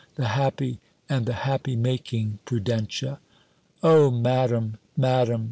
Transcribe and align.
the 0.15 0.29
happy, 0.29 0.79
and 1.07 1.27
the 1.27 1.33
happy 1.45 1.75
making 1.75 2.39
Prudentia." 2.43 3.19
"O 3.83 4.09
Madam! 4.09 4.79
Madam!" 4.97 5.39